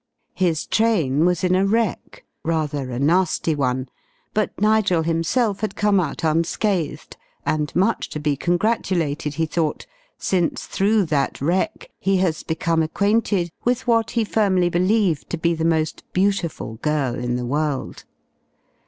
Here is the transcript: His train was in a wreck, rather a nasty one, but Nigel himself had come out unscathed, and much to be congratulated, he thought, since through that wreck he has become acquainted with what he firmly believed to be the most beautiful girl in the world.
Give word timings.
His 0.33 0.65
train 0.65 1.25
was 1.25 1.43
in 1.43 1.53
a 1.53 1.63
wreck, 1.63 2.25
rather 2.43 2.89
a 2.89 2.97
nasty 2.97 3.53
one, 3.53 3.87
but 4.33 4.59
Nigel 4.59 5.03
himself 5.03 5.59
had 5.59 5.75
come 5.75 5.99
out 5.99 6.23
unscathed, 6.23 7.17
and 7.45 7.71
much 7.75 8.09
to 8.09 8.19
be 8.19 8.35
congratulated, 8.35 9.35
he 9.35 9.45
thought, 9.45 9.85
since 10.17 10.65
through 10.65 11.05
that 11.13 11.39
wreck 11.39 11.91
he 11.99 12.17
has 12.17 12.41
become 12.41 12.81
acquainted 12.81 13.51
with 13.63 13.85
what 13.85 14.09
he 14.09 14.23
firmly 14.25 14.69
believed 14.69 15.29
to 15.29 15.37
be 15.37 15.53
the 15.53 15.63
most 15.65 16.01
beautiful 16.13 16.77
girl 16.77 17.13
in 17.13 17.35
the 17.35 17.45
world. 17.45 18.05